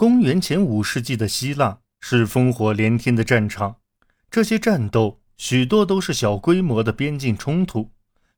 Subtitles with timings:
[0.00, 3.76] 公元前五世纪的希腊是烽火连天的战场，
[4.30, 7.90] 这些战斗许多都是小规模的边境冲突，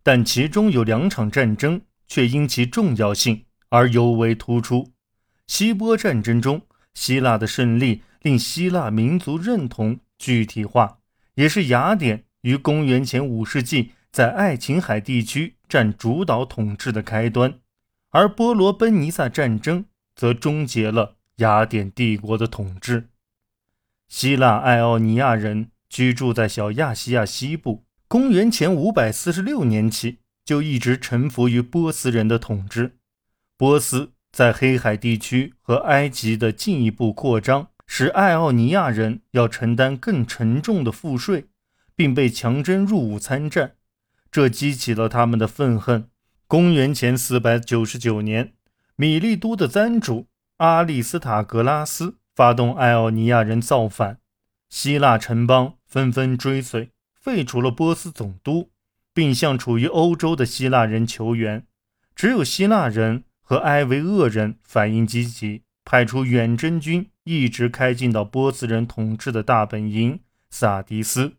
[0.02, 4.90] 但其中有两场战争却因其重要性而尤为突出。
[5.46, 6.62] 希波战争中，
[6.94, 10.98] 希腊的胜利令希腊民族认同具体化，
[11.36, 17.60] 也是雅典于公元前五世纪在爱琴海地区占主导统治的开端，
[18.10, 19.84] 而波罗奔尼撒战争
[20.16, 21.18] 则终结了。
[21.42, 23.08] 雅典帝国的统治，
[24.08, 27.84] 希腊爱奥尼亚人居住在小亚细亚西部。
[28.06, 32.96] 公元前五百四十六年起，就一直臣服于波斯人的统治。
[33.56, 41.46] 波斯在黑海地区和埃及的进一步扩张，使爱奥尼亚人要承担更沉重的赋税，
[41.96, 43.72] 并被强征入伍参战，
[44.30, 46.08] 这激起了他们的愤恨。
[46.46, 48.52] 公元前四百九十九年，
[48.96, 50.26] 米利都的赞主。
[50.58, 54.18] 阿利斯塔格拉斯发动爱奥尼亚人造反，
[54.68, 58.70] 希腊城邦纷纷追随，废除了波斯总督，
[59.12, 61.66] 并向处于欧洲的希腊人求援。
[62.14, 71.34] 只有希腊人和埃维厄人反应积极，派出远征军，一直开进到波斯人统治的大本营萨迪斯，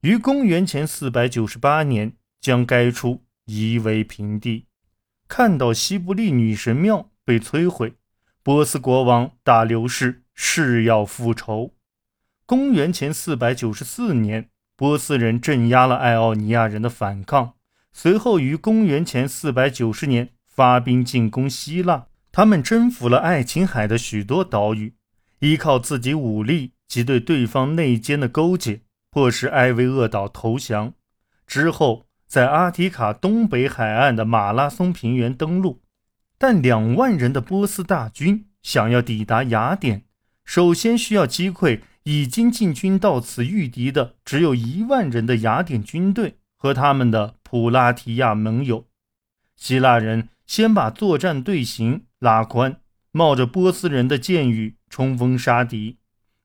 [0.00, 4.66] 于公元前498年将该处夷为平地。
[5.28, 7.94] 看到西布利女神庙被摧毁。
[8.44, 11.74] 波斯国王大流士誓要复仇。
[12.44, 17.52] 公元前四百九十四年，波斯人镇压了爱奥尼亚人的反抗，
[17.92, 22.06] 随后于公元前四百九十年发兵进攻希腊。
[22.32, 24.96] 他们征服了爱琴海的许多岛屿，
[25.38, 28.80] 依靠自己武力及对对方内奸的勾结，
[29.12, 30.94] 迫使埃维厄岛投降。
[31.46, 35.81] 之后，在阿提卡东北海岸的马拉松平原登陆。
[36.42, 40.02] 但两万人的波斯大军想要抵达雅典，
[40.44, 48.86] 首先需要击溃已经进军到此御敌的只有一万人的雅典军队和他们的普拉提亚盟友。
[49.54, 52.80] 希腊人先把作战队形拉宽，
[53.12, 55.98] 冒着波斯人的箭雨冲锋杀敌。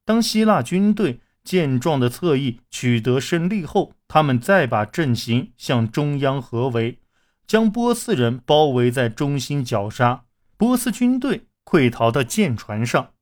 [0.06, 7.00] 当希腊军队健壮的侧翼取得胜利后，他们再把阵型向中央合围。
[7.48, 10.26] 将波斯人包围在中心绞杀，
[10.58, 13.14] 波斯军队溃逃到舰船上。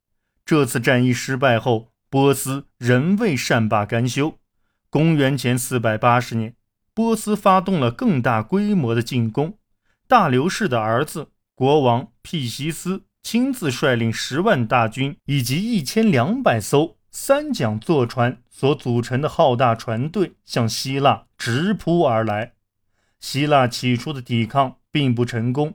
[0.44, 4.38] 这次战役失败后，波斯仍未善罢甘休。
[4.90, 6.56] 公元前四百八十年，
[6.92, 9.58] 波斯发动了更大规模的进攻。
[10.08, 22.54] 大流士的儿子国王庇西斯亲自率领十万大军以及一千两百艘三桨坐船所组成的浩大船队，向希腊直扑而来。
[23.28, 25.74] 希腊起初的抵抗并不成功，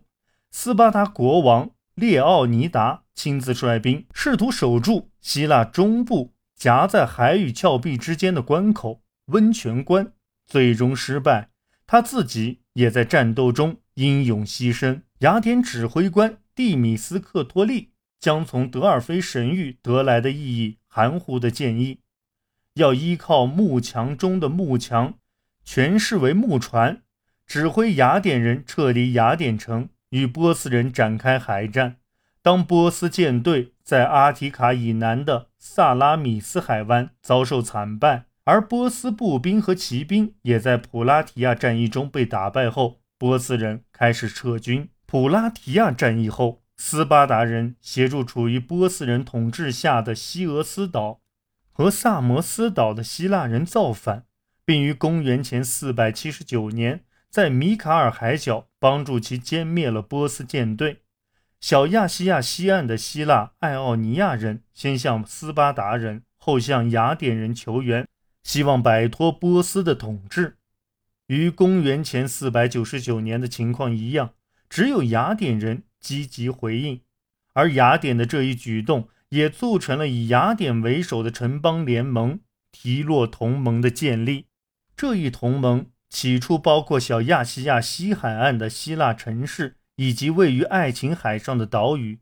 [0.52, 10.14] 斯巴达国王列奥尼达亲自率兵，试图守住希腊中部夹在海与峭壁之间的关口温泉关，
[10.48, 11.50] 最终失败。
[11.86, 15.02] 他自己也在战斗中英勇牺牲。
[15.20, 22.00] 雅典指挥官蒂米斯克托利将从德尔菲神谕得来的意义含糊地建议，
[22.76, 25.16] 要依靠木墙中的木墙，
[25.68, 27.02] 诠释为木船。
[27.52, 31.98] 指挥雅典人撤离雅典城，与波斯人展开海战。
[32.42, 44.88] 当波斯舰队在阿提卡以南的萨拉米斯海湾遭受惨败，而波斯步兵和骑兵也在普拉提亚战役中被打败后，波斯人开始撤军。
[45.06, 51.20] 普拉提亚战役后，斯巴达人协助处于波斯人统治下的西俄斯岛
[51.74, 54.24] 和萨摩斯岛的希腊人造反，
[54.64, 57.02] 并于公元前479年。
[57.32, 61.00] 在米卡尔海角帮助其歼灭了波斯舰队。
[61.62, 68.06] 小亚细亚西岸的希腊爱奥尼亚人先向斯巴达人，后向雅典人求援，
[68.44, 70.58] 希望摆脱波斯的统治。
[71.28, 74.34] 与公元前499年的情况一样，
[74.70, 77.00] 只有雅典人积极回应，
[77.54, 82.42] 而雅典的这一举动也促成了以雅典为首的城邦联盟
[82.74, 84.48] 提洛同盟的建立。
[84.98, 85.86] 这一同盟。
[86.12, 92.20] 起初包括小亚细亚西海岸的希腊城市，以及位于爱琴海上的岛屿，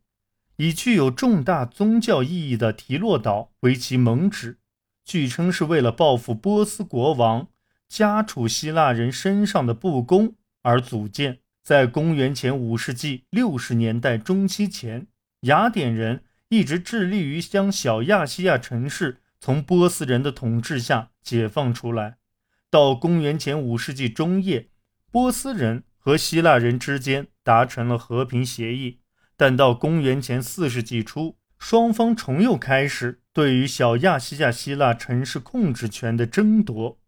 [0.58, 4.60] 以具有重大宗教意义的提洛岛为其盟址。
[5.04, 7.48] 据称是为了报复波斯国王
[7.88, 11.40] 加处希腊人身上的不公而组建。
[11.64, 15.08] 在公元前五世纪六十年代中期前，
[15.42, 22.19] 雅典人一直致力于将小亚细亚城市从波斯人的统治下解放出来。
[22.70, 24.70] 到公元前五世纪中叶，
[25.12, 29.00] 波斯人和希腊人之间达成了和平协议。
[29.36, 37.00] 但到公元前四世纪初，双方重又开始对于小亚细亚希腊城市控制权的争夺。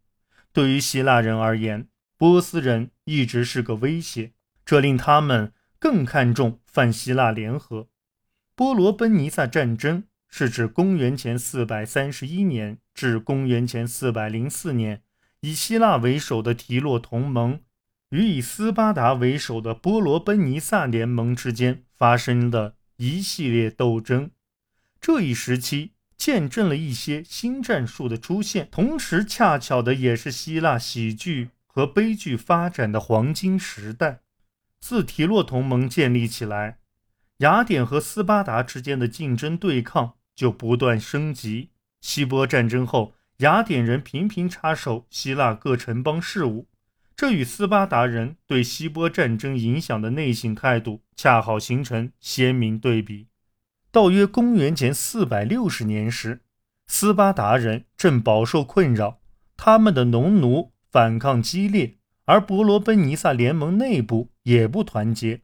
[0.53, 1.87] 对于希腊人而言，
[2.17, 4.31] 波斯人一直是个威胁，
[4.65, 7.87] 这令他们更看重泛希腊联合。
[8.55, 15.01] 波罗奔尼撒战争是指公元前431年至公元前404年，
[15.41, 17.61] 以希腊为首的提洛同盟
[18.09, 24.31] 与以斯巴达为首的波罗奔尼撒联盟之间发生的一系列斗争。
[24.99, 31.49] 这一时期见证了一些新战术的出现，同时恰巧的也是希腊喜剧。
[31.73, 34.19] 和悲剧发展的黄金时代，
[34.81, 36.79] 自提洛同盟建立起来，
[37.37, 41.69] 雅典和斯巴达之间的竞争对抗就不断升级。
[42.01, 46.67] 希波战争后，雅典人频频插手希腊各城邦事务，
[47.15, 53.29] 这与斯巴达人对希波战争影响的内省态度恰好形成鲜明对比。
[53.91, 56.41] 到约公元前四百六十年时，
[56.85, 59.19] 斯巴达人正饱受困扰，
[59.57, 60.71] 他们的农奴。
[60.91, 61.95] 反抗激烈，
[62.25, 65.39] 而伯罗奔尼撒联盟内部也不团结。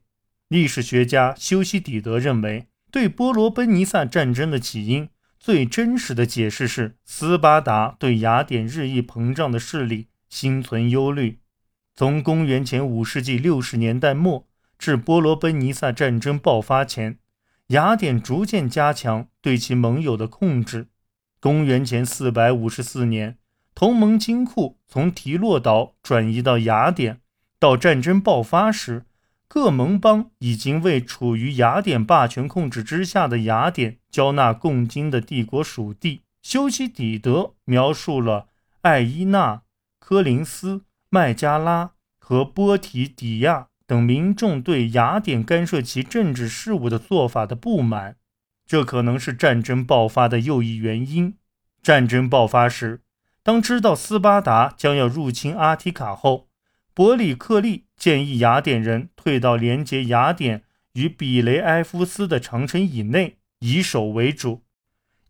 [0.48, 5.08] 历史学家修昔底德认为，对波罗奔尼撒战争的起因，
[5.38, 11.38] 最真实的解释是斯巴达对雅典日益膨胀的势力心存忧虑。
[11.94, 14.46] 从公元前五世纪六十年代末
[14.78, 17.18] 至波罗奔尼撒战争爆发前，
[17.68, 20.88] 雅典逐渐加强对其盟友的控制。
[21.40, 23.38] 公元前四百五十四年。
[23.74, 27.20] 同盟金库从提洛岛转移到雅典，
[27.60, 29.04] 到战争爆发时，
[29.48, 36.20] 各盟邦已经为处于雅典霸权控制之下的雅典交纳贡金的帝国属地。
[36.42, 38.48] 修昔底德描述了
[38.82, 39.62] 艾伊纳、
[39.98, 48.16] 科林斯、麦加拉和波提底亚等民众对雅典干涉其政治事务的做法的不满，
[48.66, 51.34] 这可能是战争爆发的又一原因。
[51.82, 53.00] 战争爆发时。
[53.42, 56.47] 当知道斯巴达将要入侵阿提卡后，
[56.98, 60.64] 伯里克利建议雅典人退到连接雅典
[60.94, 64.64] 与比雷埃夫斯的长城以内，以守为主。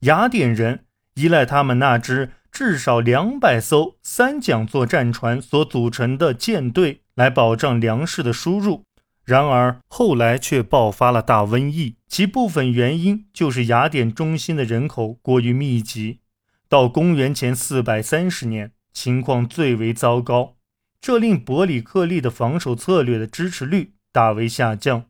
[0.01, 0.87] 雅典人
[1.17, 8.85] 依赖他们那支至少两百艘三桨座战船所组成的舰队来保障粮食的输入。
[9.27, 16.21] 然而后来却爆发了大瘟疫，其部分原因就是雅典中心的人口过于密集。
[16.67, 20.55] 到公元前四百三十年，情况最为糟糕，
[21.01, 25.05] 这令伯里克利的防守策略的支持率大为下降。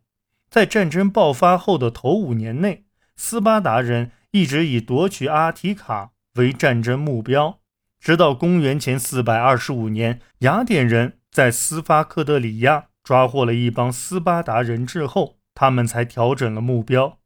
[0.51, 2.85] 在战争爆发后的头五年内，
[3.17, 7.59] 斯巴达人一直以夺取阿提卡为战争目标，
[8.01, 17.19] 直到公元前四百二十五年，雅典人在斯法克德里亚抓获了一帮斯巴达人质后，他们才调整了目标。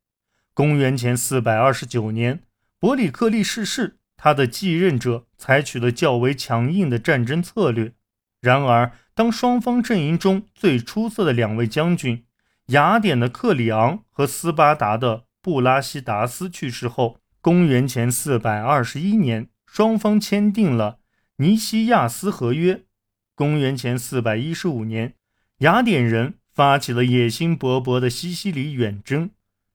[0.54, 2.40] 公元前四百二十九年，
[2.78, 3.98] 伯里克利逝世。
[4.16, 7.94] 他的继任者采取了较为强硬的战争策略。
[8.42, 12.24] 然而，当双方阵营中最出色的两位将军——
[12.74, 20.98] 雅典的克里昂和斯巴达的布拉西达斯去世后，公元前421年，双方签订了
[21.36, 22.82] 尼西亚斯合约。
[23.36, 25.14] 公元前415年，
[25.58, 29.30] 雅典人发起了野心勃勃的西西里远征，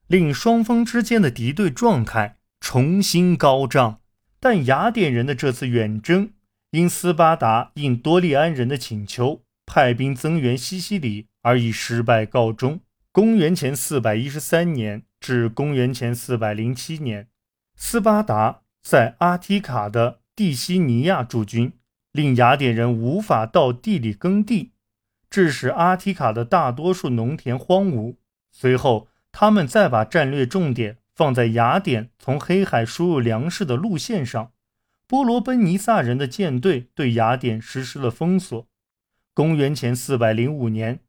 [0.08, 4.02] 令双方之间的敌对状态重新高涨。
[4.42, 6.31] 但雅典人的这次远征，
[6.71, 12.81] 因斯巴达应多利安人的请求派兵增援西西里而以失败告终。
[13.12, 17.28] 公元前四百一十三年至公元前四百零七年，
[17.76, 21.74] 斯巴达在阿提卡的蒂西尼亚驻军，
[22.12, 24.74] 令雅典人无法到地里耕地，
[25.30, 28.16] 致使阿提卡的大多数农田荒芜。
[28.52, 30.97] 随后，他们再把战略重点。
[31.18, 34.52] 放在雅典从黑海输入粮食的路线上，
[35.07, 38.68] 波罗奔尼撒人的舰队对雅典实施了封锁。
[39.33, 40.99] 公元前四百零五年，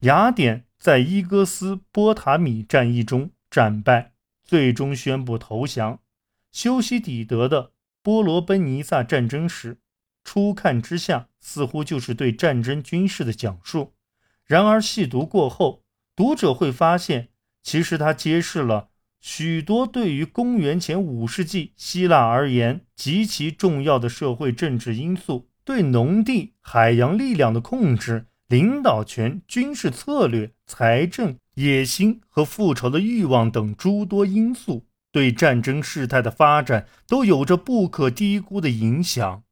[0.00, 4.12] 雅典在伊戈斯波塔米战役中战败，
[4.44, 6.00] 最终宣布投降。
[6.52, 7.62] 修昔底德的
[8.02, 9.74] 《波罗奔尼撒战争史》，
[10.24, 13.94] 初看之下似乎就是对战争军事的讲述，
[14.44, 17.28] 然而细读过后，读者会发现，
[17.62, 18.90] 其实他揭示了。
[19.20, 39.42] 许多对于公元前五世纪希腊而言极其重要的社会政治因素，对农地、海洋力量的控制、领导权、军事策略、财政、野心和复仇的欲望等诸多因素，对战争事态的发展都有着不可低估的影响。